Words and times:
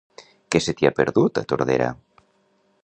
Què 0.55 0.61
se 0.67 0.73
t'hi 0.79 0.89
ha 0.89 0.93
perdut, 1.01 1.41
a 1.41 1.45
Tordera? 1.53 1.91